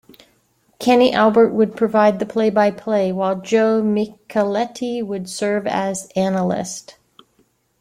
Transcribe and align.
Kenny 0.79 1.13
Albert 1.13 1.49
would 1.49 1.77
provide 1.77 2.17
the 2.17 2.25
play-by-play 2.25 3.11
while 3.11 3.39
Joe 3.39 3.83
Micheletti 3.83 5.03
would 5.05 5.29
serve 5.29 5.67
as 5.67 6.09
analyst. 6.15 6.97